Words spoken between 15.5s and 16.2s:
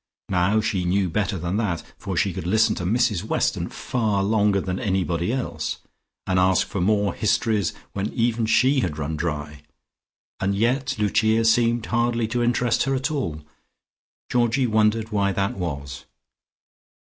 was.